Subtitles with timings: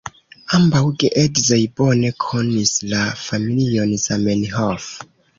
[0.59, 4.89] Ambaŭ geedzoj bone konis la familion Zamenhof.